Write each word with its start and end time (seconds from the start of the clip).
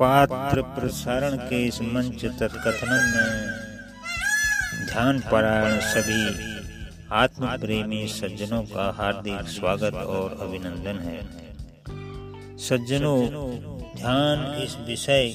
पात्र 0.00 0.62
प्रसारण 0.62 1.36
के 1.36 1.66
इस 1.66 1.80
मंच 1.82 2.24
तत्कथन 2.24 2.90
में 3.12 4.86
ध्यान 4.86 5.20
परायण 5.20 5.78
सभी 5.80 6.24
आत्म 7.12 7.56
प्रेमी 7.58 8.06
सज्जनों 8.08 8.62
का 8.62 8.90
हार्दिक 8.96 9.48
स्वागत 9.48 9.94
और 9.94 10.36
अभिनंदन 10.40 10.98
है। 10.98 11.18
सज्जनों, 12.58 13.20
ध्यान 13.96 14.44
इस 14.62 14.76
विषय 14.86 15.34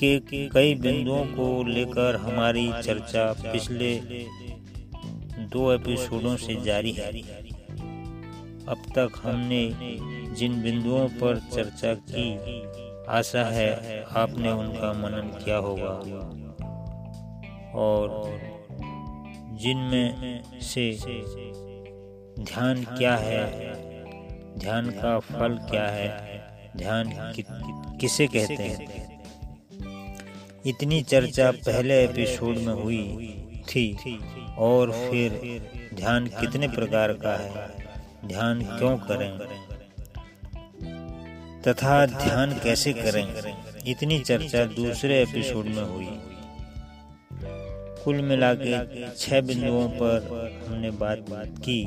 के 0.00 0.18
कई 0.48 0.74
बिंदुओं 0.74 1.24
को 1.26 1.62
लेकर 1.64 2.16
हमारी 2.16 2.72
चर्चा 2.82 3.32
पिछले 3.52 3.94
दो 5.52 5.72
एपिसोडों 5.72 6.36
से 6.36 6.60
जारी 6.62 6.92
है। 6.92 7.12
अब 8.68 8.82
तक 8.98 9.20
हमने 9.22 9.64
जिन 10.38 10.62
बिंदुओं 10.62 11.08
पर 11.08 11.38
चर्चा 11.54 11.94
की 11.94 12.38
आशा 13.08 13.44
है 13.44 14.04
आपने 14.16 14.50
उनका 14.50 14.92
मनन 14.92 15.44
किया 15.44 15.56
होगा। 15.56 15.92
और 17.74 18.24
जिनमें 19.52 20.42
से 20.60 20.98
ध्यान 22.42 22.84
क्या 22.84 23.16
है 23.16 23.72
ध्यान 24.58 24.90
का 24.90 25.18
फल 25.18 25.58
क्या 25.70 25.86
है 25.86 26.08
ध्यान 26.76 27.32
कि, 27.32 27.44
किसे 28.00 28.26
कहते 28.26 28.54
हैं? 28.54 29.06
इतनी 30.66 31.02
चर्चा 31.02 31.50
पहले 31.50 32.04
एपिसोड 32.04 32.56
में 32.56 32.74
हुई 32.74 33.02
थी 33.68 34.18
और 34.58 34.92
फिर 34.92 35.30
ध्यान 35.94 36.26
कितने 36.26 36.68
प्रकार 36.68 37.12
का 37.12 37.36
है 37.36 37.74
ध्यान 38.24 38.62
क्यों 38.62 38.96
करें? 38.96 39.65
तथा 41.68 42.06
ध्यान 42.06 42.52
कैसे 42.52 42.92
करें? 42.92 43.54
इतनी 43.86 44.18
चर्चा 44.20 44.64
दूसरे 44.64 45.22
एपिसोड 45.22 45.64
में 45.66 45.82
हुई। 45.82 46.08
कुल 48.04 48.22
मिला 48.22 48.54
के 48.54 49.10
छह 49.16 49.40
बिंदुओं 49.40 49.88
पर 49.88 50.28
हमने 50.68 50.90
बात 50.90 51.18
बात 51.18 51.46
की। 51.46 51.84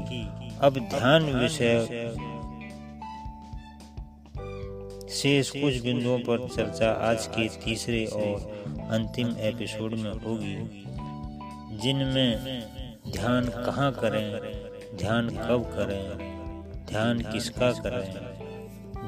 अब 0.62 0.78
ध्यान 0.78 1.24
विषय 1.24 1.80
शेष 5.10 5.50
कुछ 5.50 5.82
बिंदुओं 5.82 6.20
पर 6.20 6.48
चर्चा 6.48 6.92
आज 6.92 7.28
के 7.28 7.48
तीसरे 7.48 8.06
और 8.06 8.64
अंतिम 8.92 9.36
एपिसोड 9.38 9.94
में 9.94 10.12
होगी, 10.12 10.56
जिनमें 11.78 12.38
ध्यान 13.12 13.46
कहाँ 13.46 13.92
करें, 13.92 14.40
ध्यान 14.98 15.30
कब 15.30 15.72
करें, 15.76 16.18
ध्यान 16.86 17.20
किसका 17.20 17.72
करें 17.72 18.29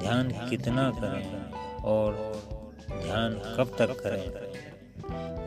ध्यान 0.02 0.32
कितना 0.50 0.92
करें 0.92 1.52
और 1.84 2.14
ध्यान 2.92 3.34
कब 3.34 3.76
तक 3.80 3.92
करें? 4.00 4.26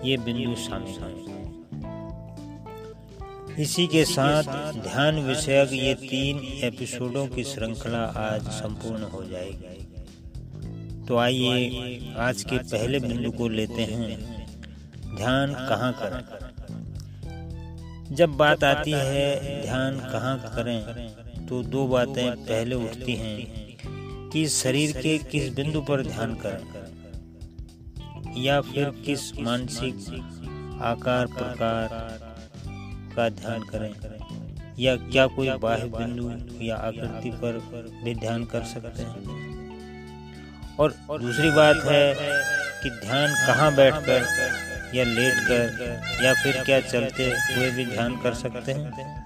ये 0.05 0.16
बिंदु 0.16 0.55
शामिल 0.55 0.91
हैं। 0.91 1.24
इसी 3.58 3.86
के 3.86 4.05
साथ 4.05 4.72
ध्यान 4.72 5.19
विषयक 5.19 5.72
ये 5.72 5.94
तीन 5.94 6.38
एपिसोडों 6.38 7.27
की 7.27 7.44
श्रृंखला 7.44 8.05
आज 8.05 8.48
संपूर्ण 8.48 9.02
हो 9.02 9.25
जाएगी। 9.25 9.86
तो 11.08 11.16
आइए 11.16 12.14
आज 12.16 12.42
के 12.42 12.58
पहले 12.58 12.98
बिंदु 12.98 13.30
को 13.30 13.48
लेते 13.48 13.82
हैं। 13.82 14.08
ध्यान 15.16 15.52
कहाँ 15.55 15.92
करें? 15.92 16.25
जब 18.14 18.30
बात 18.30 18.64
आती 18.64 18.91
है 18.91 19.62
ध्यान 19.62 19.98
कहाँ 19.98 20.38
करें 20.38 21.08
तो 21.47 21.62
दो 21.62 21.86
बातें 21.86 22.36
पहले 22.36 22.75
उठती 22.75 23.14
हैं। 23.14 23.63
कि 24.34 24.48
शरीर 24.48 24.92
के 24.92 25.18
किस 25.18 25.54
बिंदु 25.54 25.80
पर 25.80 26.02
ध्यान 26.02 26.34
करें? 26.34 26.62
या 28.42 28.60
फिर 28.60 28.91
किस 29.06 29.38
मानसिक 29.38 29.94
आकार 30.82 31.26
प्रकार 31.26 31.88
का 33.16 33.28
ध्यान 33.28 33.62
करें? 33.62 33.94
या 34.78 34.97
क्या 34.97 35.26
कोई 35.26 35.50
बाह्य 35.50 35.84
बिंदु 35.84 36.64
या 36.64 36.76
आकृति 36.76 37.31
पर 37.31 37.59
भी 38.04 38.14
ध्यान 38.14 38.44
कर 38.44 38.62
सकते 38.62 39.03
हैं? 39.03 39.44
और 40.76 40.91
दूसरी 41.10 41.50
बात 41.50 41.76
है 41.84 42.14
कि 42.82 42.91
ध्यान 42.91 43.47
कहाँ 43.47 43.75
बैठकर 43.75 44.26
या 44.94 45.04
लेटकर 45.04 46.00
या 46.25 46.34
फिर 46.34 46.62
क्या 46.64 46.80
चलते 46.80 47.25
हुए 47.25 47.70
भी 47.70 47.86
ध्यान 47.86 48.16
कर 48.16 48.34
सकते 48.34 48.72
हैं? 48.72 49.23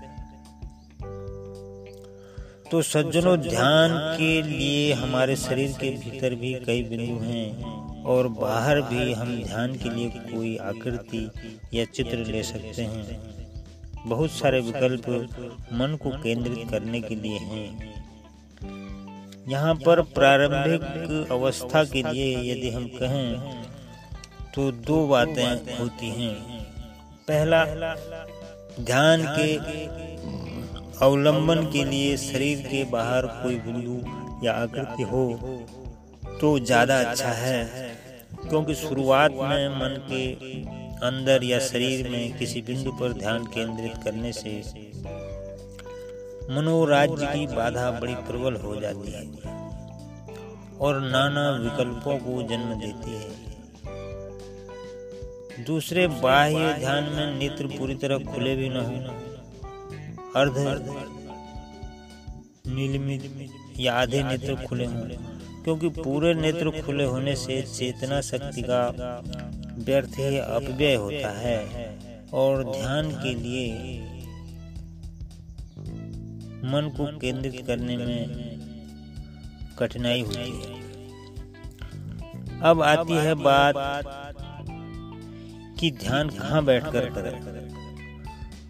तो 2.71 2.81
सज्जनों, 2.83 3.37
ध्यान 3.37 3.91
के 4.19 4.43
लिए 4.43 4.93
हमारे 4.93 5.37
शरीर 5.37 5.73
के 5.73 5.91
भीतर 5.91 6.35
भी 6.35 6.53
कई 6.67 6.83
बिंदु 6.83 7.19
हैं 7.25 8.05
और 8.05 8.29
बाहर 8.29 8.81
भी 8.81 9.13
हम 9.13 9.35
ध्यान 9.43 9.75
के 9.75 9.91
लिए 9.91 10.09
कोई 10.09 10.57
आकृति 10.63 11.31
या 11.75 11.85
चित्र 11.85 12.19
ले 12.27 12.43
सकते 12.43 12.83
हैं। 12.83 13.17
बहुत 14.07 14.31
सारे 14.31 14.61
विकल्प 14.61 15.09
मन 15.73 15.97
को 16.03 16.11
केंद्रित 16.23 16.69
करने 16.71 17.01
के 17.01 17.15
लिए 17.15 17.39
हैं। 17.39 17.69
यहाँ 19.49 19.75
पर 19.75 20.03
प्रारंभिक 20.15 21.33
अवस्था 21.33 21.85
के 21.85 22.03
लिए 22.03 22.53
यदि 22.53 22.71
हम 22.71 22.87
कहें 22.95 23.65
तो 24.55 24.71
दो 24.73 25.07
बातें 25.07 25.79
होती 25.79 26.11
हैं। 26.11 26.35
पहला, 27.29 27.65
ध्यान 28.81 29.25
के 29.29 30.18
अवलंबन 31.03 31.61
के 31.73 31.83
लिए 31.85 32.17
शरीर 32.17 32.61
के 32.63 32.83
बाहर 32.91 33.27
कोई 33.43 33.57
बिंदु 33.67 33.97
या 34.47 34.53
आकृति 34.55 35.03
हो 35.03 35.25
तो 36.41 36.49
ज़्यादा 36.59 36.97
अच्छा 37.01 37.29
है, 37.33 37.61
क्योंकि 38.49 38.75
शुरुआत 38.75 39.33
में 39.33 39.69
मन 39.71 39.95
के 40.11 40.25
अंदर 41.07 41.45
या 41.45 41.59
शरीर 41.61 42.09
में 42.09 42.39
किसी 42.39 42.63
बिंदु 42.63 42.93
पर 42.93 43.13
ध्यान 43.13 43.45
केंद्रित 43.47 43.95
करने 44.05 44.33
से 44.33 44.53
मनोराज्य 46.51 47.27
की 47.27 47.47
बाधा 47.47 47.91
बड़ी 48.01 48.15
प्रबल 48.29 48.55
हो 48.57 48.75
जाती 48.81 49.13
है 49.13 49.23
और 50.81 51.01
नाना 51.03 51.45
विकल्पों 51.59 52.17
को 52.19 52.43
जन्म 52.49 52.75
देती 52.81 53.13
है। 53.15 53.31
दूसरे 55.65 56.07
बाह्य 56.19 56.73
ध्यान 56.79 57.05
में 57.15 57.39
नेत्र 57.39 57.67
पूरी 57.69 57.95
तरह 57.95 58.19
खुले 58.25 58.55
भी 58.57 58.69
न 58.69 58.77
हो 58.81 58.97
अर्ध 60.39 60.57
नीलमित 62.69 63.23
या 63.81 63.95
आधे 63.95 64.23
नेत्र 64.23 64.55
खुले 64.67 64.85
हों, 64.85 65.01
क्योंकि 65.65 65.89
पूरे 65.89 66.35
नेत्र 66.35 66.71
खुले 66.83 67.05
होने 67.05 67.35
से 67.37 67.61
चेतना 67.63 68.21
शक्ति 68.21 68.63
का 68.63 68.83
व्यर्थ 69.79 70.19
ही 70.19 70.39
अपव्यय 70.39 70.95
होता 70.95 71.31
है। 71.39 71.59
और 72.35 72.63
ध्यान 72.65 73.11
के 73.11 73.35
लिए 73.35 73.73
मन 76.65 76.91
को 76.97 77.07
केंद्रित 77.19 77.65
करने 77.67 77.97
में 77.97 78.59
कठिनाई 79.79 80.21
होती 80.21 80.51
है। 80.53 80.77
अब 82.61 82.83
आती 82.83 83.15
है 83.17 83.35
बात 83.35 83.75
कि 85.81 85.91
ध्यान 85.91 86.29
कहाँ 86.29 86.65
बैठकर 86.65 87.09
करें? 87.11 87.68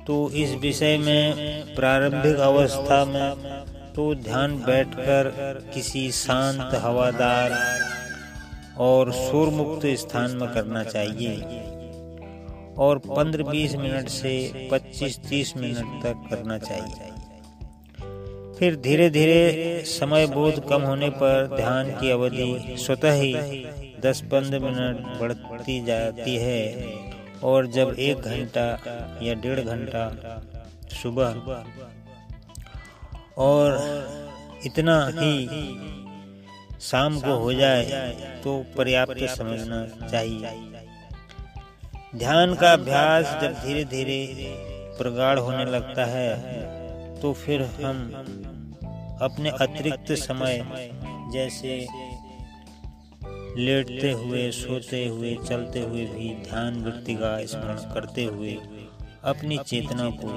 तो 0.08 0.30
इस 0.30 0.54
विषय 0.54 0.96
में 0.98 1.74
प्रारंभिक 1.74 2.36
अवस्था 2.36 3.04
में 3.04 3.34
तो 3.94 4.14
ध्यान 4.14 4.54
बैठकर 4.56 5.28
किसी 5.74 6.10
शांत 6.10 6.74
हवादार 6.74 7.52
और 8.78 9.12
शोर 9.12 9.48
मुक्त 9.48 9.86
स्थान 9.86 10.30
में 10.30 10.48
करना 10.54 10.84
चाहिए। 10.84 11.34
और 12.78 12.98
15-20 12.98 13.74
मिनट 13.76 14.08
से 14.08 14.68
25-30 14.72 15.56
मिनट 15.56 16.02
तक 16.02 16.26
करना 16.30 16.58
चाहिए। 16.58 17.10
फिर 18.58 18.76
धीरे 18.76 19.10
धीरे 19.10 19.82
समय 19.86 20.26
बोध 20.26 20.68
कम 20.68 20.82
होने 20.82 21.10
पर 21.10 21.56
ध्यान 21.56 21.90
की 21.90 22.10
अवधि 22.10 22.76
स्वतः 22.78 23.12
ही 23.12 23.34
10-15 24.00 24.60
मिनट 24.60 25.20
बढ़ती 25.20 25.80
जाती 25.84 26.36
है। 26.36 26.62
और 27.42 27.66
जब 27.66 27.94
एक 27.98 28.18
घंटा 28.18 28.66
या 29.22 29.34
डेढ़ 29.34 29.60
घंटा 29.60 30.04
सुबह। 30.92 31.28
और 33.38 33.76
इतना 34.66 34.96
ही 35.08 35.34
शाम 36.80 37.20
को 37.20 37.34
हो 37.36 37.52
जाए 37.52 37.84
तो 38.44 38.58
पर्याप्त 38.76 39.24
समझना 39.28 39.84
चाहिए। 40.02 40.50
ध्यान 42.14 42.54
का 42.54 42.72
अभ्यास 42.72 43.36
जब 43.42 43.54
धीरे 43.64 43.84
धीरे 43.84 44.20
प्रगाढ़ 44.98 45.38
होने 45.38 45.64
लगता 45.64 46.04
है 46.06 46.30
तो 47.20 47.32
फिर 47.34 47.62
हम 47.82 47.98
अपने 49.22 49.50
अतिरिक्त 49.60 50.12
समय, 50.18 50.64
जैसे 51.32 51.76
लेटते 53.56 54.12
हुए, 54.12 54.50
सोते 54.50 55.08
हुए, 55.08 55.36
चलते 55.48 55.80
हुए 55.80 56.04
भी 56.04 56.34
ध्यान 56.34 56.82
वृत्ति 56.82 57.14
का 57.14 57.46
स्मरण 57.46 57.94
करते 57.94 58.24
हुए 58.24 58.58
अपनी 59.24 59.58
चेतना 59.58 60.10
को 60.10 60.28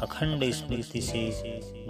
अखंड 0.00 0.50
स्मृति 0.50 1.00
से 1.00 1.30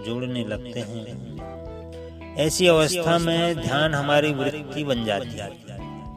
जोड़ने 0.05 0.45
लगते 0.45 0.79
हैं। 0.79 2.35
ऐसी 2.35 2.67
अवस्था 2.67 3.17
में 3.17 3.55
ध्यान 3.55 3.93
हमारी 3.93 4.33
वृत्ति 4.33 4.83
बन 4.83 5.05
जाती 5.05 5.29
है 5.29 5.49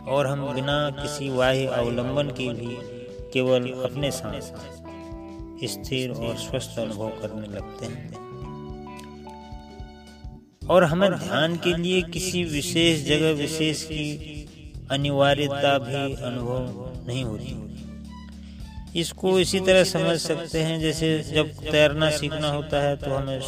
और 0.09 0.27
हम 0.27 0.55
बिना 0.55 0.91
किसी 0.91 1.31
वाह्य 1.31 1.67
अवलंबन 1.67 2.29
के 2.29 2.49
भी 2.49 2.77
केवल 3.33 3.71
अपने 3.71 4.11
साथ 4.11 4.41
स्थिर 5.65 6.11
और 6.11 6.37
स्वस्थ 6.37 6.79
अनुभव 6.79 7.09
करने 7.09 7.47
लगते 7.47 7.87
हैं। 7.87 8.27
और 10.67 10.85
हमें 10.85 11.11
ध्यान 11.11 11.57
के 11.57 11.77
लिए 11.77 12.03
किसी 12.03 12.45
विशेष 12.45 13.07
जगह, 13.07 13.33
विशेष 13.33 13.83
की 13.83 14.36
अनिवार्यता 14.91 15.79
भी 15.81 16.15
अनुभव 16.17 17.07
नहीं 17.07 17.25
होती। 17.25 17.55
इसको 18.97 19.39
इसी 19.41 19.61
तरह 19.61 19.85
समझ 19.87 20.17
सकते 20.19 20.59
हैं, 20.61 20.79
जैसे 20.81 21.19
जब 21.27 21.51
तैरना 21.63 22.11
सीखना 22.13 22.49
होता 22.49 22.81
है 22.83 22.97
तो 22.97 23.11
हमें 23.11 23.41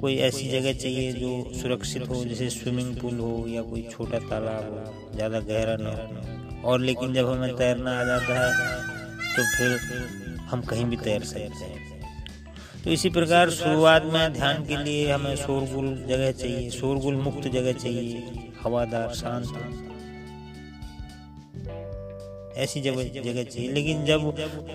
कोई 0.00 0.16
ऐसी 0.22 0.48
जगह 0.50 0.72
चाहिए 0.74 1.12
जो 1.12 1.30
सुरक्षित 1.54 2.08
हो, 2.08 2.24
जैसे 2.24 2.48
स्विमिंग 2.50 2.96
पूल 2.96 3.18
हो 3.20 3.44
या 3.48 3.62
कोई 3.62 3.82
छोटा 3.92 4.18
तालाब 4.20 4.64
हो, 4.64 5.12
ज़्यादा 5.14 5.40
गहरा 5.42 5.76
न 5.80 5.86
हो। 5.86 6.68
और 6.68 6.80
लेकिन 6.80 7.14
जब 7.14 7.30
हमें 7.30 7.56
तैरना 7.56 7.98
आ 8.00 8.04
जाता 8.04 8.34
है 8.36 8.50
तो 9.36 9.42
फिर 9.48 9.78
हम 10.50 10.60
कहीं 10.62 10.84
भी 10.84 10.96
तैर 10.98 11.22
सकते 11.24 11.64
हैं। 11.64 11.84
तो 12.84 12.90
इसी 12.90 13.10
प्रकार 13.10 13.50
शुरुआत 13.52 14.04
में 14.04 14.32
ध्यान 14.32 14.64
के 14.64 14.76
लिए 14.76 15.10
हमें 15.10 15.36
शोरगुल 15.36 15.94
जगह 16.08 16.30
चाहिए, 16.32 16.70
शोरगुल 16.70 17.14
मुक्त 17.16 17.48
जगह 17.48 17.72
चाहिए, 17.74 18.22
हवादार, 18.62 19.12
शांत। 19.14 19.85
ऐसी 22.56 22.80
जगह 22.80 23.08
जगह 23.22 23.42
चाहिए। 23.44 23.70
लेकिन 23.72 24.04
जब 24.04 24.20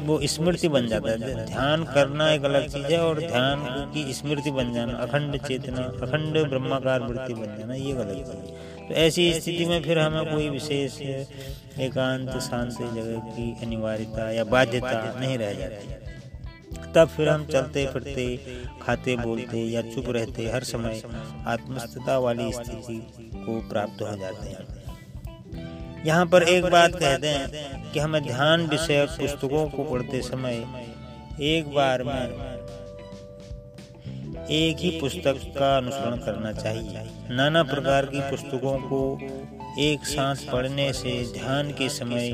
वो 0.01 0.19
स्मृति 0.25 0.69
बन 0.69 0.87
जाता 0.87 1.11
है 1.11 1.45
ध्यान 1.45 1.83
करना 1.85 2.29
एक 2.31 2.43
अलग 2.45 2.67
चीज़ 2.67 2.85
है 2.85 2.99
और 2.99 3.19
ध्यान 3.19 3.63
की 3.93 4.13
स्मृति 4.13 4.51
बन 4.51 4.73
जाना 4.73 4.97
अखंड 4.97 5.37
चेतना 5.37 5.83
अखंड 6.01 6.37
ब्रह्माकार 6.49 7.01
वृत्ति 7.01 7.33
बन 7.33 7.57
जाना 7.57 7.75
ये 7.75 7.91
अलग 7.93 8.17
चीज़ 8.17 8.29
है। 8.29 8.87
तो 8.87 8.93
ऐसी 8.95 9.33
स्थिति 9.33 9.65
में 9.65 9.81
फिर 9.83 9.99
हमें 9.99 10.25
कोई 10.25 10.49
विशेष 10.49 10.99
एकांत 11.79 12.37
शांत 12.41 12.71
जगह 12.71 13.19
की 13.29 13.51
अनिवार्यता 13.65 14.31
या 14.31 14.43
बाध्यता 14.43 15.19
नहीं 15.19 15.37
रह 15.37 15.53
जाती। 15.53 15.99
तब 16.95 17.07
फिर 17.07 17.29
हम 17.29 17.45
चलते 17.45 17.85
फिरते 17.85 18.25
खाते 18.81 19.15
बोलते 19.17 19.57
या 19.65 19.81
चुप 19.81 20.09
रहते 20.09 20.47
हर 20.51 20.63
समय 20.63 21.01
आत्मस्थता 21.47 22.17
वाली 22.19 22.51
स्थिति 22.53 22.97
को 23.35 23.59
प्राप्त 23.69 24.01
हो 24.01 24.15
जाते 24.17 24.49
हैं। 24.49 24.70
यहाँ 26.05 26.25
पर 26.25 26.43
एक 26.43 26.63
बात 26.63 26.95
कहते 26.95 27.27
हैं 27.27 27.91
कि 27.91 27.99
हमें 27.99 28.21
ध्यान 28.23 28.65
विषय 28.67 29.05
पुस्तकों 29.11 29.67
को 29.69 29.83
पढ़ते 29.83 30.21
समय 30.21 30.63
एक 31.41 31.73
बार 31.73 32.03
में 32.03 32.51
एक 34.51 34.77
ही 34.77 34.89
पुस्तक 35.01 35.41
का 35.57 35.75
अनुसरण 35.77 36.17
करना 36.17 36.51
चाहिए। 36.53 37.03
नाना 37.29 37.63
प्रकार 37.63 38.05
की 38.05 38.19
पुस्तकों 38.19 38.77
को 38.83 39.01
एक 39.79 40.05
साथ 40.05 40.35
पढ़ने 40.51 40.91
से 40.93 41.11
ध्यान 41.33 41.71
के 41.71 41.89
समय 41.89 42.31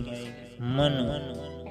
मन 0.70 0.96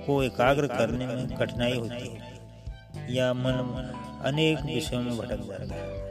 को 0.06 0.22
एकाग्र 0.22 0.66
करने 0.66 1.06
में 1.06 1.37
कठिनाई 1.37 1.75
होती 1.75 2.08
है 2.08 3.14
या 3.14 3.32
मन 3.34 3.93
अनेक 4.25 4.58
विषयों 4.64 5.02
में 5.02 5.16
भटक 5.19 5.40
जाता 5.48 5.75
है। 5.75 6.06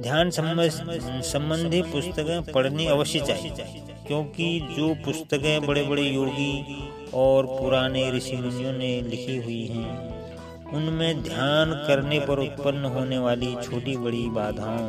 ध्यान 0.00 0.30
संबंधी 0.30 1.80
पुस्तकें 1.82 2.52
पढ़नी 2.52 2.86
अवश्य 2.86 3.20
चाहिए, 3.20 3.64
क्योंकि 4.06 4.48
जो 4.70 4.94
पुस्तकें 5.04 5.66
बड़े 5.66 5.82
बड़े 5.82 6.02
योगी 6.02 6.52
और 7.14 7.46
पुराने 7.48 8.10
ऋषि 8.12 8.36
मुनियों 8.36 8.72
ने 8.72 8.90
लिखी 9.02 9.36
हुई 9.36 9.64
हैं, 9.66 10.72
उनमें 10.72 11.22
ध्यान 11.22 11.72
करने 11.86 12.20
पर 12.20 12.38
उत्पन्न 12.38 12.84
होने 12.86 13.18
वाली 13.18 13.54
छोटी 13.62 13.96
बड़ी 13.96 14.26
बाधाओं 14.30 14.88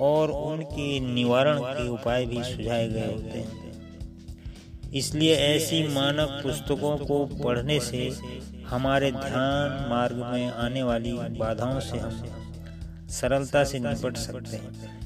और 0.00 0.30
उनके 0.30 0.88
निवारण 1.02 1.58
के 1.58 1.88
उपाय 1.88 2.26
भी 2.26 2.42
सुझाए 2.44 2.88
गए 2.88 3.06
होते 3.06 3.38
हैं। 3.38 3.64
इसलिए 4.94 5.34
ऐसी 5.36 5.82
मानक 5.88 6.40
पुस्तकों 6.42 6.96
को 6.98 7.24
पढ़ने 7.38 7.78
से 7.80 8.10
हमारे 8.68 9.10
ध्यान 9.12 9.86
मार्ग 9.90 10.16
में 10.24 10.48
आने 10.48 10.82
वाली 10.82 11.12
बाधाओं 11.38 11.80
से 11.80 11.98
हम 11.98 12.12
सरलता 13.08 13.64
से 13.64 13.78
निपट 13.78 14.16
सकते 14.16 14.56
हैं। 14.56 14.96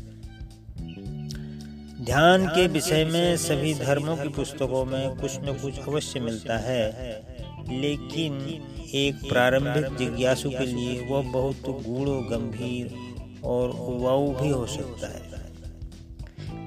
ध्यान 2.05 2.47
के 2.47 2.67
विषय 2.67 3.05
में 3.05 3.37
सभी 3.37 3.75
धर्मों 3.75 4.17
की 4.17 4.29
पुस्तकों 4.29 4.85
में 4.85 5.17
कुछ 5.17 5.37
न 5.37 5.58
कुछ 5.62 5.79
अवश्य 5.79 6.20
मिलता 6.20 6.58
है। 6.58 6.91
लेकिन 7.69 8.32
एक 8.94 9.29
प्रारंभिक 9.29 9.97
जिज्ञासु 9.97 10.50
के 10.50 10.67
लिए 10.67 11.06
वह 11.06 11.23
बहुत 11.23 11.61
गूढ़ 11.61 12.08
गंभीर 12.08 12.94
और 13.44 13.70
उबाऊ 13.70 14.35
भी 14.35 14.49
हो 14.49 14.67
सकता 14.67 15.06
है। 15.06 15.31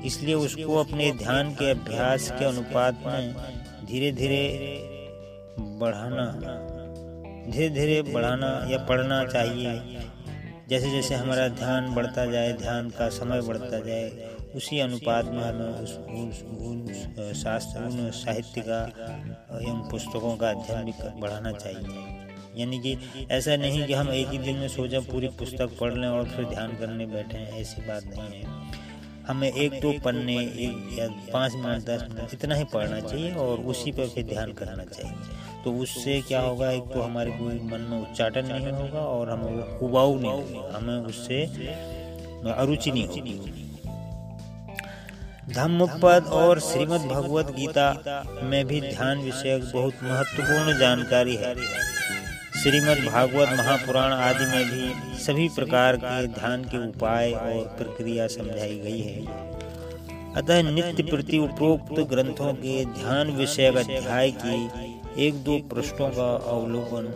इसलिए 0.05 0.35
उसको 0.35 0.75
अपने 0.75 1.11
ध्यान 1.11 1.51
के 1.51 1.71
अभ्यास 1.71 2.31
के 2.31 2.45
अनुपात 2.45 3.03
में 3.05 3.33
धीरे 3.85 4.11
धीरे 4.11 4.49
बढ़ाना। 5.59 6.31
धीरे 7.51 7.69
धीरे 7.69 8.01
बढ़ाना 8.01 8.67
या 8.69 8.77
पढ़ना 8.77 9.25
चाहिए। 9.25 9.99
जैसे 10.69 10.89
जैसे 10.91 11.15
हमारा 11.15 11.47
ध्यान 11.47 11.93
बढ़ता 11.93 12.25
जाए, 12.25 12.51
ध्यान 12.53 12.89
का 12.89 13.07
समय 13.09 13.41
बढ़ता 13.41 13.79
जाए, 13.79 14.29
उसी 14.55 14.79
अनुपात 14.79 15.25
में 15.25 15.43
हमें 15.43 15.65
उस 15.65 15.97
उन 15.97 17.33
शास्त्र 17.35 17.83
उन 17.83 18.09
साहित्य 18.11 18.61
का 18.61 18.81
एवं 19.59 19.89
पुस्तकों 19.91 20.35
का 20.37 20.49
अध्ययन 20.49 20.85
भी 20.85 21.19
बढ़ाना 21.21 21.51
चाहिए। 21.51 22.21
यानी 22.57 22.79
कि 22.79 22.97
ऐसा 23.31 23.55
नहीं 23.55 23.85
कि 23.87 23.93
हम 23.93 24.09
एक 24.09 24.27
ही 24.27 24.37
दिन 24.37 24.57
में 24.57 24.67
सोचा 24.67 24.99
पूरी 24.99 25.27
पुस्तक 25.39 25.77
पढ़ 25.81 25.93
लें 25.93 26.07
और 26.07 26.25
फिर 26.25 26.45
ध्यान 26.45 26.75
करने 26.77 27.05
बैठे 27.05 27.37
हैं, 27.37 27.61
ऐसी 27.61 27.81
बात 27.81 28.03
नहीं 28.05 28.41
है। 28.41 28.61
हमें 29.27 29.51
एक 29.51 29.79
दो 29.81 29.91
पन्ने, 30.05 30.35
एक 30.37 30.99
या 30.99 31.07
पाँच 31.33 31.53
मिनट, 31.53 31.83
दस 31.83 32.05
मिनट 32.09 32.33
इतना 32.33 32.55
ही 32.55 32.63
पढ़ना 32.63 32.99
चाहिए 32.99 33.31
और 33.35 33.59
उसी 33.65 33.91
पर 33.91 34.07
फिर 34.07 34.25
ध्यान 34.25 34.51
करना 34.53 34.83
चाहिए। 34.83 35.15
तो 35.63 35.71
उससे 35.73 36.21
क्या 36.21 36.39
होगा? 36.41 36.69
एक 36.71 36.83
तो 36.83 37.01
हमारे 37.01 37.31
कोई 37.31 37.59
मन 37.63 37.81
में 37.81 37.97
उच्चाटन 38.01 38.45
नहीं 38.45 38.71
होगा 38.71 38.99
और 38.99 39.29
हमें 39.29 39.79
उबाऊ 39.79 40.19
नहीं 40.19 40.31
होगा। 40.31 40.77
हमें 40.77 40.97
उससे 40.99 41.43
अरुचि 42.53 42.91
नहीं 42.91 43.07
होगी। 43.07 43.39
धम्मपद 45.49 46.27
और 46.33 46.59
श्रीमद् 46.59 47.07
भगवत 47.07 47.51
गीता 47.55 47.87
में 48.43 48.65
भी 48.65 48.81
ध्यान 48.81 49.19
विषयक 49.19 49.63
बहुत 49.73 50.03
महत्वपूर्ण 50.03 50.77
जानकारी 50.79 51.35
है। 51.35 51.55
श्रीमद् 52.63 53.05
भागवत 53.05 53.49
महापुराण 53.49 54.13
आदि 54.13 54.45
में 54.45 54.69
भी 54.69 55.17
सभी 55.19 55.47
प्रकार 55.49 55.95
के 55.95 56.27
ध्यान 56.29 56.63
के 56.63 56.77
उपाय 56.87 57.31
और 57.31 57.75
प्रक्रिया 57.77 58.27
समझाई 58.27 58.77
गई 58.79 59.01
है। 59.01 59.19
अतः 60.35 60.61
नित्य 60.63 61.03
प्रति 61.03 61.37
उपरोक्त 61.37 61.99
ग्रंथों 62.09 62.53
के 62.53 62.85
ध्यान 62.93 63.31
विषयक 63.31 63.77
अध्याय 63.77 64.31
की 64.37 64.57
एक 65.17 65.43
दो 65.43 65.59
प्रश्नों 65.59 66.09
का 66.09 66.35
अवलोकन 66.35 67.13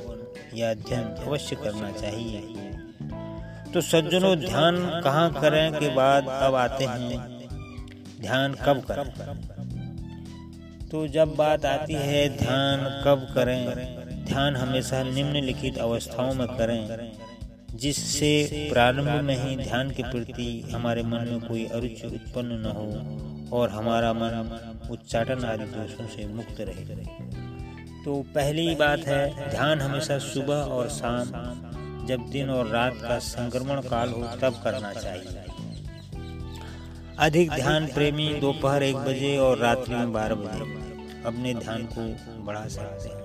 या 0.56 0.72
अध्ययन 0.72 1.04
अवश्य 1.04 1.56
करना 1.56 1.92
चाहिए। 1.92 2.40
तो 3.74 3.82
सज्जनों, 3.82 4.36
ध्यान 4.36 5.02
कहाँ 5.04 5.34
करें 5.34 5.74
के 5.74 5.96
बाद 5.96 6.24
अब 6.24 6.56
आते 6.56 6.86
हैं। 6.86 7.48
ध्यान 8.22 8.54
कब 8.54 8.82
करें? 8.92 9.40
तो 10.90 11.08
जब 11.08 11.36
बात 11.36 11.66
आती 11.66 11.94
है 11.94 12.38
ध्यान 12.38 13.02
कब 13.06 13.28
करें, 13.36 13.66
ध्यान 14.26 14.56
हमेशा 14.56 15.04
निम्नलिखित 15.04 15.78
अवस्थाओं 15.78 16.34
में 16.34 16.48
करें, 16.48 17.12
जिससे 17.76 18.70
प्रारंभ 18.74 19.24
में 19.24 19.36
ही 19.36 19.56
ध्यान 19.58 19.92
के 19.92 20.04
प्रति 20.04 20.70
हमारे 20.72 21.04
मन 21.04 21.28
में 21.30 21.40
कोई 21.40 21.66
अरुचि 21.66 22.08
उत्पन्न 22.08 22.48
न 22.48 22.66
हो 22.66 23.58
और 23.58 23.70
हमारा 23.70 24.14
मन 24.14 24.60
उच्चाटन 24.92 25.46
आदि 25.46 25.66
दोषों 25.66 26.08
से 26.08 26.28
मुक्त 26.28 26.62
रहे। 26.62 27.47
तो 28.08 28.22
पहली 28.36 28.76
बात 28.76 29.00
है 29.00 29.50
ध्यान 29.50 29.82
हमेशा 29.82 30.18
सुबह 30.18 30.56
और 30.56 30.90
शाम। 30.90 31.26
जब 32.06 32.30
दिन 32.30 32.50
और 32.50 32.68
रात 32.68 32.94
का 33.02 33.20
संक्रमण 33.20 33.82
काल 33.82 34.10
हो 34.10 34.24
तब 34.42 34.62
करना 34.64 34.94
चाहिए। 34.94 35.44
अधिक 37.20 37.52
ध्यान 37.52 37.88
प्रेमी 37.88 38.34
दोपहर 38.34 38.84
एक 38.84 38.96
बजे 38.96 39.38
और 39.38 39.58
रात्रि 39.58 39.96
में 39.96 40.14
बारह 40.14 40.36
बजे। 40.36 40.60
अपने 41.24 41.54
ध्यान 41.54 41.88
को 41.98 42.06
बढ़ा 42.46 42.68
सकते 42.68 43.10
हैं। 43.10 43.22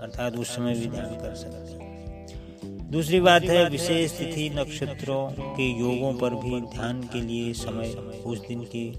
अर्थात 0.00 0.36
उस 0.36 0.56
समय 0.56 0.74
भी 0.74 0.86
ध्यान 0.86 1.14
कर 1.14 1.34
सकते 1.34 1.72
हैं। 1.72 2.90
दूसरी 2.90 3.20
बात 3.20 3.42
है 3.42 3.68
विशेष 3.68 4.18
तिथि 4.18 4.50
नक्षत्रों 4.50 5.30
के 5.30 5.70
योगों 5.80 6.12
पर 6.18 6.34
भी 6.34 6.60
ध्यान 6.60 7.02
के 7.02 7.20
लिए 7.20 7.52
समय 7.52 7.86
उस 8.24 8.46
दिन 8.48 8.64
के 8.64 8.90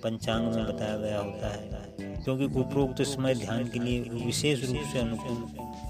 पंचांग 0.00 0.54
में 0.54 0.66
बताया 0.66 0.96
गया 0.96 1.18
होता 1.18 1.48
है। 1.48 2.05
क्योंकि 2.26 2.44
उपरोक्त 2.60 3.02
समय 3.02 3.34
ध्यान 3.34 3.64
के 3.64 3.78
लिए 3.78 4.00
विशेष 4.24 4.64
रूप 4.64 4.78
से 4.92 4.98
अनुकूल 4.98 5.36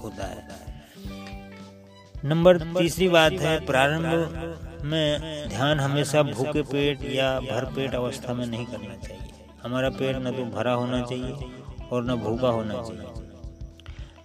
होता 0.03 0.25
है। 0.25 0.47
नंबर 2.25 2.57
तीसरी 2.57 3.07
बात 3.09 3.31
है, 3.31 3.65
प्रारंभ 3.65 4.83
में 4.83 5.47
ध्यान 5.49 5.79
हमेशा 5.79 6.23
भूखे 6.23 6.61
पेट 6.61 7.03
या 7.03 7.39
भर 7.39 7.65
पेट 7.65 7.95
अवस्था 7.95 8.33
में 8.33 8.45
नहीं 8.45 8.65
करना 8.65 8.95
चाहिए। 8.95 9.29
हमारा 9.63 9.89
पेट 9.89 10.15
न 10.15 10.31
तो 10.31 10.45
भरा 10.45 10.73
होना 10.73 11.01
चाहिए 11.01 11.33
और 11.91 12.05
न 12.05 12.15
भूखा 12.15 12.47
होना 12.47 12.73
चाहिए। 12.73 13.25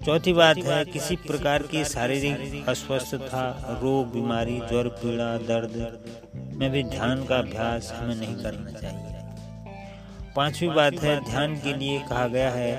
चौथी 0.07 0.33
बात 0.33 0.57
है, 0.57 0.85
किसी 0.85 1.17
प्रकार 1.17 1.63
की 1.63 1.85
शारीरिक 1.85 2.69
अस्वस्थता, 2.69 3.79
रोग, 3.83 4.13
बीमारी, 4.13 4.59
ज्वर 4.59 4.89
पीड़ा, 4.89 5.37
दर्द 5.39 6.03
में 6.57 6.71
भी 6.71 6.83
ध्यान 6.83 7.25
का 7.25 7.37
अभ्यास 7.37 7.93
हमें 7.97 8.15
नहीं 8.15 8.37
करना 8.37 8.71
चाहिए। 8.71 9.12
पांचवी 10.37 10.69
बात 10.69 10.93
है, 11.03 11.19
ध्यान 11.25 11.55
के 11.57 11.73
लिए 11.79 11.99
कहा 12.01 12.27
गया 12.29 12.51
है 12.51 12.73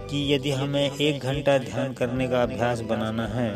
कि 0.00 0.34
यदि 0.34 0.50
हमें 0.50 0.90
एक 0.90 1.22
घंटा 1.22 1.56
ध्यान 1.58 1.92
करने 1.92 2.26
का 2.28 2.42
अभ्यास 2.42 2.80
बनाना 2.88 3.26
है 3.26 3.50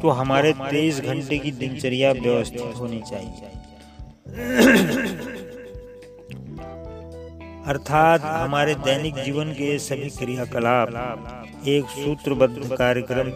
तो 0.00 0.08
हमारे 0.10 0.52
तेईस 0.60 1.00
घंटे 1.02 1.38
की 1.38 1.50
दिनचर्या 1.52 2.10
व्यवस्थित 2.12 2.74
होनी 2.78 3.00
चाहिए। 3.10 3.54
अर्थात 7.66 8.20
हमारे 8.22 8.74
दैनिक 8.84 9.14
जीवन 9.16 9.52
के 9.52 9.78
सभी 9.78 10.08
क्रियाकलाप 10.10 11.64
एक 11.68 11.84
सूत्रबद्ध 11.90 12.74
कार्यक्रम 12.74 13.30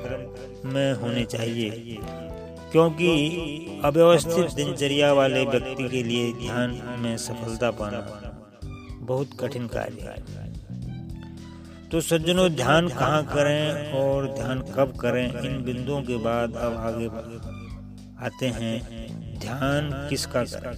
में 0.71 0.93
होने 0.93 1.25
चाहिए, 1.27 1.71
क्योंकि 2.73 3.81
अव्यवस्थित 3.85 4.55
दिनचर्या 4.57 5.13
वाले 5.13 5.45
व्यक्ति 5.47 5.89
के 5.89 6.03
लिए 6.03 6.33
ध्यान 6.43 6.81
में 6.99 7.17
सफलता 7.19 7.71
पाना 7.71 8.01
बहुत 9.11 9.31
कठिन 9.41 9.67
कार्य 9.67 10.03
है। 10.03 10.49
तो 11.89 12.01
सज्जनों, 12.01 12.49
ध्यान 12.51 12.89
कहाँ 12.89 13.23
करें 13.25 13.93
और 13.93 14.27
ध्यान 14.35 14.61
कब 14.61 14.93
करें, 15.01 15.41
इन 15.41 15.63
बिंदुओं 15.65 16.03
के 16.03 16.17
बाद 16.17 16.55
अब 16.55 16.77
आगे 16.77 17.07
आते 18.25 18.47
हैं। 18.47 19.41
ध्यान 19.41 19.91
किसका 20.11 20.43
करें? 20.45 20.77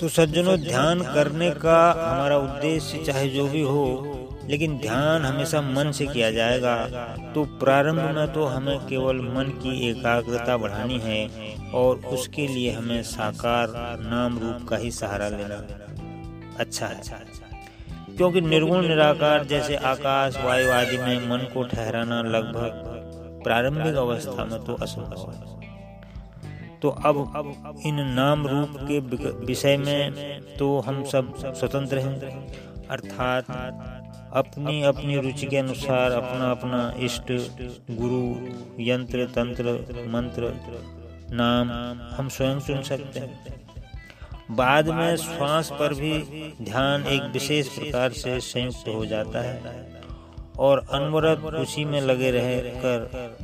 तो 0.00 0.08
सज्जनों, 0.08 0.56
ध्यान 0.60 1.00
करने 1.00 1.50
का 1.50 1.78
हमारा 1.92 2.36
उद्देश्य 2.36 3.04
चाहे 3.04 3.28
जो 3.28 3.48
भी 3.48 3.62
हो, 3.62 4.18
लेकिन 4.46 4.78
ध्यान 4.78 5.24
हमेशा 5.24 5.60
मन 5.62 5.90
से 5.92 6.06
किया 6.06 6.30
जाएगा। 6.30 6.76
तो 7.34 7.44
प्रारंभ 7.44 8.16
में 8.16 8.32
तो 8.32 8.44
हमें 8.44 8.78
केवल 8.86 9.16
मन 9.16 9.44
की 9.62 9.90
एकाग्रता 9.90 10.56
बढ़ानी 10.56 10.98
है। 10.98 11.51
और 11.74 11.96
उसके 11.96 12.46
लिए 12.46 12.70
हमें 12.72 13.02
साकार 13.02 13.68
नाम 14.00 14.38
रूप 14.38 14.68
का 14.68 14.76
ही 14.76 14.90
सहारा 14.90 15.28
लेना 15.28 15.66
अच्छा 16.58 16.86
है। 16.86 17.02
क्योंकि 18.16 18.40
निर्गुण, 18.40 18.88
निराकार 18.88 19.44
जैसे 19.44 19.76
आकाश, 19.76 20.36
वायु 20.36 20.70
आदि 20.70 20.98
में 20.98 21.28
मन 21.28 21.38
को 21.54 21.62
ठहराना 21.62 22.22
लगभग 22.22 22.82
प्रारंभिक 23.44 23.94
अवस्था 23.94 24.44
में 24.44 24.64
तो 24.64 24.74
असंभव 24.74 25.32
है। 25.32 25.52
तो 26.80 26.88
अब 26.88 27.32
अब 27.36 27.80
इन 27.86 27.94
नाम 27.94 28.46
रूप 28.46 28.68
के 28.82 28.98
विषय 29.46 29.76
में 29.76 30.12
तो 30.56 30.80
हम 30.80 31.04
सब 31.04 31.54
स्वतंत्र 31.54 31.98
हैं। 31.98 32.20
अर्थात 32.88 33.44
अपनी 34.32 34.82
अपनी 34.82 35.18
रुचि 35.18 35.46
के 35.46 35.56
अनुसार 35.56 36.12
अपना 36.12 36.50
अपना 36.50 36.94
इष्ट, 36.98 37.32
गुरु, 37.90 38.34
यंत्र, 38.80 39.24
तंत्र, 39.24 39.64
मंत्र 40.08 40.42
नाम 41.32 41.70
हम 42.14 42.28
स्वयं 42.28 42.60
चुन 42.60 42.82
सकते 42.82 43.20
हैं। 43.20 43.60
बाद 44.50 44.88
में 44.88 45.16
श्वास 45.16 45.70
पर 45.72 45.94
भी 45.94 46.12
ध्यान 46.62 47.06
एक 47.06 47.22
विशेष 47.22 47.68
प्रकार 47.68 48.12
से 48.12 48.40
संयुक्त 48.40 48.88
हो 48.88 49.06
जाता 49.06 49.40
है 49.40 49.86
और 50.58 50.86
अनवरत 50.92 51.38
उसी 51.54 51.84
में 51.84 52.00
लगे 52.00 52.30
रह 52.30 52.58
कर 52.84 53.36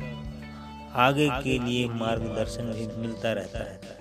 आगे 0.95 1.29
के 1.29 1.57
लिए 1.59 1.87
मार्गदर्शन 1.89 2.63
भी 2.63 3.01
मिलता 3.01 3.31
रहता 3.33 3.59
है। 3.59 3.97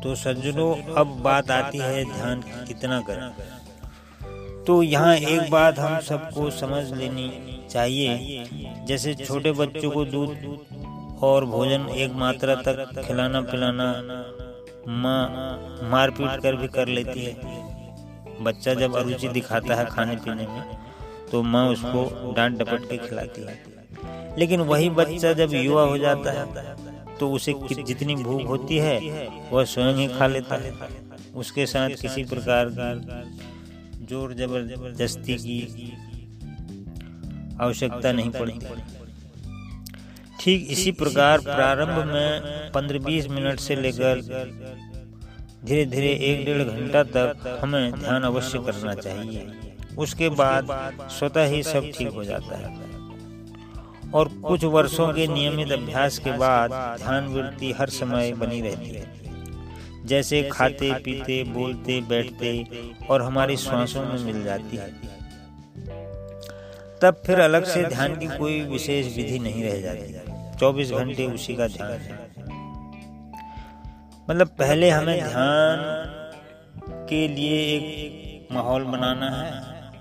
तो 0.00 0.14
सज्जनों, 0.14 0.94
अब 0.94 1.06
बात 1.06 1.50
आती 1.50 1.78
है 1.78 2.04
ध्यान 2.04 2.40
कितना 2.68 3.00
करें। 3.00 4.64
तो 4.64 4.82
यहाँ 4.82 5.16
एक 5.16 5.50
बात 5.50 5.78
हम 5.78 5.98
सबको 6.00 6.50
समझ 6.50 6.92
लेनी 6.92 7.30
चाहिए। 7.70 8.44
जैसे 8.86 9.14
छोटे 9.14 9.52
बच्चों 9.52 9.90
को 9.90 10.04
दूध 10.04 10.36
और 11.22 11.44
भोजन 11.46 11.88
एक 11.96 12.12
मात्रा 12.16 12.54
तक 12.62 13.02
खिलाना 13.06 13.40
पिलाना 13.42 13.86
माँ 14.88 15.22
मार 15.90 16.10
पीट 16.10 16.42
कर 16.42 16.56
भी 16.56 16.68
कर 16.68 16.88
लेती 16.88 17.24
है। 17.24 17.34
बच्चा 18.40 18.74
जब 18.74 18.96
अरुचि 18.96 19.28
दिखाता 19.30 19.74
है 19.74 19.84
खाने 19.86 20.16
पीने 20.16 20.46
में 20.46 20.76
तो 21.30 21.42
माँ 21.44 21.66
उसको 21.68 22.32
डांट 22.36 22.58
डपट 22.58 22.88
के 22.90 22.96
खिलाती 22.98 23.42
है। 23.42 24.34
लेकिन 24.38 24.60
वही 24.62 24.88
बच्चा 24.92 25.32
जब 25.32 25.54
युवा 25.54 25.82
हो 25.82 25.98
जाता 25.98 26.32
है 26.32 26.44
तो 27.18 27.30
उसे 27.32 27.54
जितनी 27.82 28.14
भूख 28.16 28.42
होती 28.48 28.76
है, 28.78 28.98
वह 29.52 29.64
स्वयं 29.64 29.94
ही 29.94 30.06
खा 30.08 30.26
लेता 30.26 30.56
है। 30.56 30.72
उसके 31.34 31.66
साथ 31.66 31.90
किसी 32.00 32.24
प्रकार 32.24 32.70
की 32.72 34.06
ज़ोर 34.06 34.32
ज़बरदस्ती 34.34 35.34
की 35.36 35.58
आवश्यकता 37.60 38.12
नहीं 38.12 38.30
पड़ती। 38.30 38.66
ठीक 40.42 40.70
इसी 40.70 40.92
प्रकार 40.92 41.40
प्रारंभ 41.40 41.98
में 42.06 42.70
पंद्रह 42.74 42.98
बीस 42.98 43.26
मिनट 43.30 43.60
से 43.60 43.74
लेकर 43.76 44.20
धीरे 45.64 45.84
धीरे 45.86 46.08
एक 46.28 46.44
डेढ़ 46.44 46.62
घंटा 46.62 47.02
तक 47.16 47.58
हमें 47.60 47.92
ध्यान 47.92 48.22
अवश्य 48.22 48.58
करना 48.58 48.94
चाहिए। 48.94 49.46
उसके 49.98 50.28
बाद 50.30 50.68
स्वतः 51.10 51.44
ही 51.44 51.62
सब 51.62 51.90
ठीक 51.94 52.08
हो 52.08 52.24
जाता 52.24 52.56
है 52.56 52.70
और 54.14 54.28
कुछ 54.42 54.64
वर्षों 54.64 55.12
के 55.12 55.26
नियमित 55.26 55.72
अभ्यास 55.72 56.18
के 56.18 56.32
बाद 56.38 56.70
ध्यान 56.98 57.26
वृत्ति 57.26 57.72
हर 57.72 57.88
समय 57.90 58.32
बनी 58.32 58.60
रहती 58.60 58.90
है। 58.90 59.04
जैसे 60.06 60.42
खाते 60.52 60.92
पीते 61.04 61.42
बोलते 61.52 62.00
बैठते 62.08 62.52
और 63.10 63.22
हमारी 63.22 63.56
श्वासों 63.56 64.04
में 64.04 64.18
मिल 64.24 64.42
जाती 64.44 64.76
है। 64.76 64.90
तब 67.02 67.22
फिर 67.26 67.40
अलग 67.40 67.64
से 67.64 67.84
ध्यान 67.84 68.16
की 68.16 68.26
कोई 68.38 68.60
विशेष 68.64 69.16
विधि 69.16 69.38
नहीं 69.38 69.62
रह 69.64 69.80
जाती। 69.80 70.21
चौबीस 70.60 70.90
घंटे 70.92 71.26
उसी 71.26 71.54
का 71.56 71.66
ध्यान 71.68 71.90
है। 71.90 72.18
मतलब 74.30 74.48
पहले 74.58 74.90
हमें 74.90 75.18
ध्यान 75.18 75.78
के 77.08 77.26
लिए 77.28 77.60
एक 77.76 78.48
माहौल 78.52 78.84
बनाना 78.86 79.30
है 79.30 79.50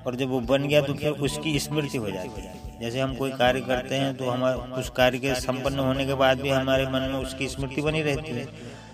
और 0.06 0.16
जब 0.16 0.30
वो 0.30 0.40
बन 0.42 0.68
गया 0.68 0.82
तो 0.82 0.94
फिर 0.94 1.12
उसकी 1.22 1.60
स्मृति 1.60 1.98
हो 1.98 2.12
जाती 2.12 2.42
है। 2.42 2.80
जैसे 2.82 3.00
हम 3.00 3.16
कोई 3.16 3.32
कार्य 3.32 3.62
करते 3.62 3.96
हैं 3.96 4.16
तो 4.18 4.30
हमारे 4.30 4.58
उस 4.80 4.90
कार्य 4.90 5.20
के 5.20 5.34
संपन्न 5.38 5.80
होने 5.80 6.06
के 6.06 6.14
बाद 6.16 6.42
भी 6.42 6.50
हमारे 6.50 6.86
मन 6.88 7.10
में 7.12 7.20
उसकी 7.20 7.48
स्मृति 7.48 7.82
बनी 7.82 8.02
रहती 8.02 8.32
है। 8.32 8.46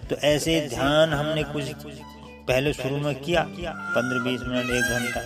तो 0.09 0.15
ऐसे 0.25 0.59
ध्यान 0.69 1.13
हमने 1.13 1.43
कुछ 1.43 1.85
पहले 2.47 2.73
शुरू 2.73 2.97
में 2.97 3.15
किया 3.15 3.45
पंद्रह 3.45 4.23
बीस 4.23 4.41
मिनट 4.47 4.69
एक 4.71 4.83
घंटा। 4.91 5.21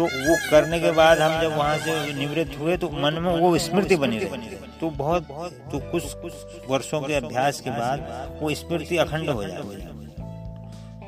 तो 0.00 0.06
वो 0.06 0.34
करने 0.50 0.78
के 0.80 0.90
बाद 0.90 1.18
हम 1.18 1.40
जब 1.40 1.56
वहाँ 1.56 1.76
से 1.78 2.12
निवृत्त 2.14 2.58
हुए 2.58 2.76
तो 2.76 2.88
मन 2.92 3.14
में 3.22 3.32
वो 3.40 3.58
स्मृति 3.58 3.96
बनी 3.96 4.18
रही। 4.18 4.56
तो 4.80 4.90
बहुत 4.90 5.26
तो 5.72 5.78
कुछ 5.90 6.04
कुछ 6.14 6.32
वर्षों 6.68 7.00
के 7.00 7.14
अभ्यास 7.14 7.60
के 7.60 7.70
बाद 7.70 8.38
वो 8.40 8.54
स्मृति 8.54 8.96
अखंड 8.96 9.30
हो 9.30 9.44
जाती 9.44 9.76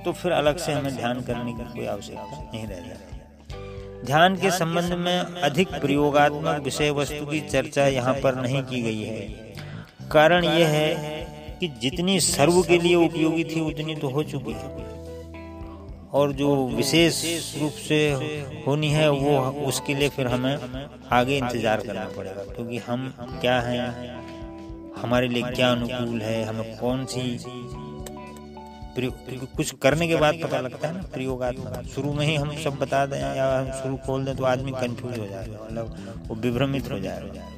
तो 0.05 0.13
फिर 0.13 0.33
अलग 0.33 0.57
से 0.57 0.73
हमें 0.73 0.97
ध्यान 0.97 1.21
करने 1.21 1.53
की 1.53 1.73
कोई 1.73 1.87
आवश्यकता 1.87 2.43
नहीं 2.45 2.67
रह 2.67 2.81
जाती। 2.81 4.07
ध्यान 4.07 4.37
के 4.37 4.51
संबंध 4.51 4.93
में 4.99 5.19
अधिक 5.19 5.69
प्रयोगात्मक 5.81 6.63
विषय 6.65 6.91
वस्तु 6.91 7.27
की 7.27 7.41
चर्चा 7.49 7.87
यहाँ 7.89 8.15
पर 8.15 8.41
नहीं 8.43 8.63
की 8.63 8.83
गई 8.83 9.03
है। 9.03 9.21
कारण 10.11 10.45
यह 10.45 10.69
है 10.69 11.59
कि 11.61 11.69
जितनी 11.83 12.21
सर्व 12.23 12.63
के 12.63 12.79
लिए 12.79 12.95
उपयोगी 12.97 13.45
थी, 13.45 13.61
उतनी 13.63 13.95
तो 13.97 14.09
हो 14.09 14.23
चुकी 14.25 14.53
है। 14.53 14.92
और 16.13 16.33
जो 16.33 16.49
विशेष 16.69 17.23
रूप 17.61 17.73
से 17.81 17.99
होनी 18.67 18.89
है, 18.91 19.09
वो 19.11 19.39
उसके 19.69 19.95
लिए 19.95 20.09
फिर 20.11 20.27
हमें 20.29 20.57
आगे 21.13 21.37
इंतज़ार 21.39 21.81
करना 21.81 22.09
पड़ेगा, 22.17 22.43
क्योंकि 22.47 22.79
हम 22.79 23.13
क्या 23.41 23.61
हैं, 23.61 23.87
हमारे 24.97 25.29
लिए 25.29 25.43
क्या 25.45 25.71
अनुकूल 25.73 26.21
है, 26.23 26.45
हमें 26.45 26.77
कौन 26.79 27.05
सी 27.07 27.39
कुछ 29.57 29.71
करने 29.83 30.07
के 30.09 30.17
बाद 30.17 30.35
पता 30.43 30.61
लगता 30.61 30.89
है 30.89 30.95
ना, 30.95 31.03
प्रयोगात्मक। 31.13 31.87
शुरू 31.95 32.13
में 32.13 32.25
ही 32.27 32.35
हम 32.35 32.55
सब 32.65 32.77
बता 32.79 33.05
दें 33.07 33.19
या 33.19 33.47
हम 33.59 33.71
शुरू 33.73 33.97
खोल 34.07 34.25
दें 34.25 34.35
तो 34.37 34.45
आदमी 34.45 34.73
कंफ्यूज 34.73 35.19
हो 35.19 35.27
जाएगा 35.27 35.59
मतलब 35.63 36.27
वो 36.29 36.35
विभ्रमित 36.37 36.91
हो 36.91 36.99
जाएगा 37.01 37.49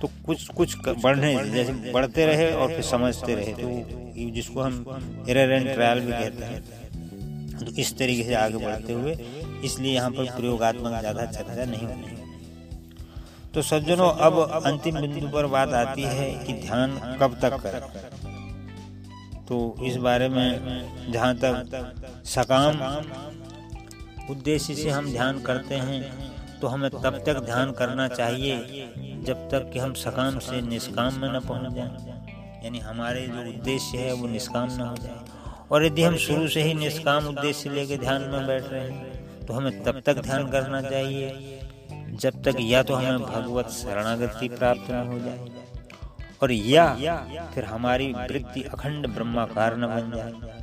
तो 0.00 0.08
कुछ 0.26 0.46
कुछ 0.50 0.76
बढ़ने, 0.78 1.34
जैसे 1.50 1.72
बढ़ते 1.92 2.26
रहे 2.26 2.52
और 2.52 2.68
फिर 2.68 2.82
समझते 2.84 3.34
रहे 3.34 3.52
तो 3.54 4.30
जिसको 4.32 4.60
हम 4.60 5.24
एरर 5.28 5.52
एंड 5.52 5.72
ट्रायल 5.74 6.00
भी 6.00 6.12
कहते 6.12 6.44
हैं 6.44 6.79
तो 7.60 7.72
इस 7.76 7.96
तरीके 7.98 8.24
से 8.24 8.34
आगे 8.36 8.58
बढ़ते 8.58 8.92
हुए, 8.92 9.12
इसलिए 9.64 9.92
यहाँ 9.92 10.10
पर 10.10 10.30
प्रयोगात्मक 10.36 10.98
ज़्यादा 11.00 11.24
चर्चा 11.26 11.64
नहीं 11.66 11.86
होनी 11.86 12.18
तो 13.54 13.62
सज्जनों, 13.64 14.10
अब 14.10 14.62
अंतिम 14.64 15.00
बिंदु 15.00 15.28
पर 15.28 15.46
बात 15.48 15.72
आती 15.74 16.02
है 16.02 16.30
कि 16.44 16.52
ध्यान 16.60 16.98
कब 17.20 17.38
तक 17.42 17.56
करें। 17.62 17.80
तो 19.46 19.56
इस 19.84 19.96
बारे 19.98 20.28
में 20.28 21.12
जहाँ 21.12 21.34
तक 21.36 22.22
सकाम 22.26 22.78
उद्देश्य 24.30 24.74
से 24.74 24.90
हम 24.90 25.10
ध्यान 25.12 25.40
करते 25.42 25.74
हैं 25.76 26.00
तो 26.60 26.68
हमें 26.68 26.90
तब 26.92 27.22
तक 27.26 27.40
ध्यान 27.44 27.72
करना 27.72 28.06
चाहिए 28.10 29.22
जब 29.26 29.48
तक 29.50 29.70
कि 29.72 29.78
हम 29.78 29.92
सकाम 29.96 30.38
से 30.40 30.60
निष्काम 30.62 31.14
में 31.14 31.28
न 31.28 31.40
पहुँच 31.40 31.74
जाएँ। 31.74 32.62
यानी 32.64 32.78
हमारे 32.80 33.26
जो 33.26 33.48
उद्देश्य 33.48 33.98
है, 33.98 34.12
वो 34.12 34.26
निष्काम 34.28 34.68
न 34.72 34.80
हो 34.82 34.96
जाए। 34.96 35.18
और 35.70 35.84
यदि 35.86 36.02
हम 36.02 36.16
शुरू 36.16 36.48
से 36.48 36.62
ही 36.62 36.74
निष्काम 36.74 37.26
उद्देश्य 37.28 37.70
लेके 37.70 37.96
ध्यान 37.96 38.22
में 38.22 38.46
बैठ 38.46 38.64
रहे 38.64 38.80
हैं 38.82 39.46
तो 39.46 39.54
हमें 39.54 39.82
तब 39.84 40.00
तक 40.06 40.20
ध्यान 40.22 40.46
करना 40.46 40.80
चाहिए, 40.82 41.58
जब 42.12 42.42
तक 42.42 42.56
या 42.60 42.82
तो 42.82 42.94
हमें 42.94 43.20
भगवत 43.20 43.70
शरणागति 43.72 44.48
प्राप्त 44.48 44.90
न 44.90 45.06
हो 45.06 45.18
जाए, 45.18 45.46
और 46.42 46.52
या 46.52 46.86
फिर 47.54 47.64
हमारी 47.64 48.12
वृत्ति 48.12 48.62
अखंड 48.62 49.06
ब्रह्माकार 49.06 49.76
न 49.76 49.86
बन 49.86 50.12
जाए। 50.16 50.58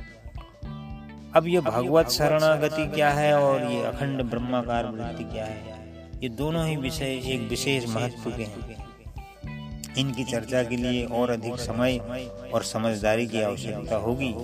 अब 1.36 1.46
ये 1.46 1.60
भगवत 1.60 2.10
शरणागति 2.10 2.86
क्या 2.86 3.10
है 3.10 3.32
और 3.40 3.62
ये 3.64 3.82
अखंड 3.84 4.22
ब्रह्माकार 4.22 4.86
वृत्ति 4.86 5.24
क्या 5.24 5.44
है? 5.44 5.76
ये 6.22 6.28
दोनों 6.28 6.66
ही 6.66 6.76
विषय 6.76 7.20
एक 7.26 7.48
विशेष 7.50 7.88
महत्व 7.88 8.30
के 8.30 8.42
हैं। 8.42 8.86
इनकी 9.98 10.24
चर्चा 10.24 10.62
के 10.62 10.76
लिए 10.76 11.04
और 11.04 11.30
अधिक 11.30 11.58
समय 11.58 11.98
और 12.54 12.62
समझदारी 12.64 13.26
की 13.26 13.42
आवश्यकता 13.42 13.96
होगी। 13.96 14.34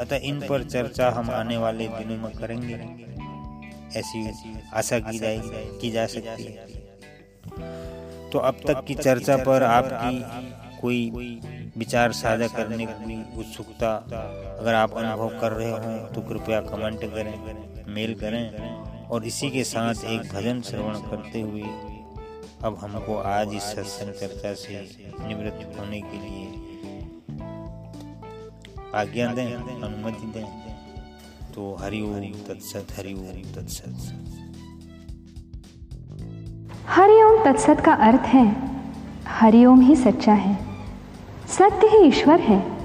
अतः 0.00 0.16
इन 0.22 0.40
पर 0.48 0.64
चर्चा 0.64 1.10
हम 1.10 1.30
आने 1.30 1.56
वाले 1.56 1.88
दिनों 1.88 2.16
में 2.16 2.32
करेंगे। 2.32 2.74
ऐसी 3.98 4.20
आशा 4.74 4.98
की 4.98 5.18
जाए, 5.18 5.40
की 5.80 5.90
जा 5.90 6.06
सकती 6.06 6.44
है। 6.44 6.78
तो 8.30 8.38
अब 8.38 8.60
तक 8.66 8.84
की 8.84 8.94
चर्चा 8.94 9.36
पर 9.36 9.62
आपकी 9.62 10.80
कोई 10.80 11.10
विचार 11.76 12.12
साझा 12.12 12.46
करने 12.46 12.86
की 12.86 13.16
उत्सुकता 13.38 13.94
अगर 14.60 14.74
आप 14.74 14.92
अनुभव 14.92 15.38
कर 15.40 15.52
रहे 15.52 15.70
हो 15.70 16.06
तो 16.08 16.20
कृपया 16.20 16.60
कमेंट 16.60 17.00
करें, 17.04 17.94
मेल 17.94 18.14
करें 18.14 19.06
और 19.06 19.24
इसी 19.24 19.50
के 19.50 19.64
साथ 19.64 20.04
एक 20.04 20.32
भजन 20.32 20.60
श्रवण 20.60 20.98
करते 21.10 21.40
हुए 21.40 21.62
अब 22.64 22.78
हमको 22.80 23.16
आज 23.16 23.54
इस 23.54 23.62
सत्संग 23.62 24.12
चर्चा 24.12 24.52
से 24.54 24.80
निवृत्त 25.26 25.78
होने 25.78 26.00
के 26.00 26.18
लिए 26.18 26.59
आज्ञा 28.94 29.32
दें, 29.32 29.54
अनुमति 29.54 30.26
दें। 30.26 30.46
तो 31.54 31.76
हरिओम, 31.80 32.20
तत्सत 32.20 32.86
हरिओम 32.98 33.52
तत्सत। 33.54 34.24
हरिओम, 36.86 37.44
तत्सत 37.44 37.80
का 37.80 37.92
अर्थ 37.92 38.20
है, 38.20 38.56
हरिओम 39.26 39.80
ही 39.80 39.96
सच्चा 39.96 40.32
है। 40.32 40.66
सत्य 41.48 41.86
ही 41.86 41.98
ईश्वर 42.04 42.40
है। 42.40 42.78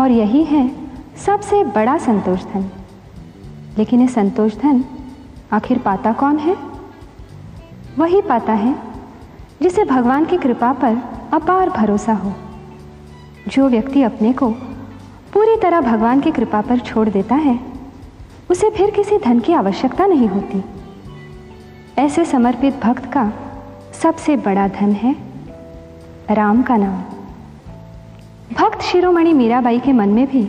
और 0.00 0.10
यही 0.10 0.44
है, 0.44 0.90
सबसे 1.16 1.64
बड़ा 1.64 1.98
संतोष 1.98 2.44
धन। 2.44 2.70
लेकिन 3.78 4.00
ये 4.00 4.08
संतोष 4.08 4.56
धन 4.56 4.84
आखिर 5.52 5.78
पाता 5.78 6.12
कौन 6.12 6.38
है? 6.38 6.56
वही 7.98 8.22
पाता 8.22 8.52
है, 8.52 8.74
जिसे 9.62 9.84
भगवान 9.84 10.24
की 10.24 10.38
कृपा 10.38 10.72
पर 10.72 10.96
अपार 11.32 11.70
भरोसा 11.70 12.12
हो। 12.12 12.32
जो 13.48 13.68
व्यक्ति 13.68 14.02
अपने 14.02 14.32
को 14.32 14.54
पूरी 15.34 15.56
तरह 15.56 15.80
भगवान 15.80 16.20
की 16.20 16.30
कृपा 16.30 16.60
पर 16.60 16.78
छोड़ 16.78 17.08
देता 17.08 17.34
है, 17.34 17.58
उसे 18.50 18.70
फिर 18.70 18.90
किसी 18.90 19.18
धन 19.18 19.38
की 19.40 19.52
आवश्यकता 19.52 20.06
नहीं 20.06 20.28
होती। 20.28 20.62
ऐसे 21.98 22.24
समर्पित 22.24 22.76
भक्त 22.76 23.12
का 23.12 23.32
सबसे 23.92 24.36
बड़ा 24.36 24.66
धन 24.68 24.92
है 24.92 25.14
राम 26.30 26.62
का 26.62 26.76
नाम। 26.76 27.02
भक्त 28.54 28.82
शिरोमणि 28.82 29.32
मीराबाई 29.32 29.80
के 29.80 29.92
मन 29.92 30.08
में 30.08 30.26
भी 30.26 30.48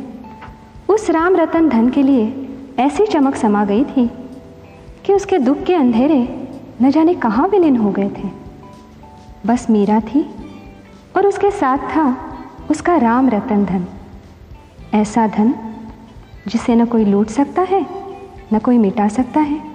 उस 0.90 1.10
राम 1.10 1.36
रतन 1.36 1.70
धन 1.70 1.90
के 1.90 2.04
लिए 2.04 2.48
ऐसी 2.80 3.06
चमक 3.06 3.36
समा 3.36 3.66
गई 3.66 3.84
थी 3.86 4.08
कि 5.06 5.14
उसके 5.14 5.40
दुख 5.40 5.64
के 5.64 5.76
अंधेरे 5.76 6.22
न 6.82 6.92
जाने 6.92 7.14
कहाँ 7.16 7.48
विलीन 7.48 7.78
हो 7.78 7.92
गए 7.92 8.10
थे। 8.10 8.30
बस 9.46 9.70
मीरा 9.70 10.00
थी 10.04 10.26
और 11.18 11.28
उसके 11.28 11.52
साथ 11.52 11.78
था 11.96 12.08
उसका 12.72 12.96
राम 12.98 13.30
रतन 13.30 13.66
धन। 13.66 13.86
ऐसा 14.94 15.28
धन 15.28 15.54
जिसे 16.48 16.76
न 16.76 16.86
कोई 16.86 17.06
लूट 17.06 17.28
सकता 17.28 17.62
है 17.62 17.86
न 18.54 18.60
कोई 18.60 18.78
मिटा 18.78 19.08
सकता 19.08 19.40
है। 19.40 19.75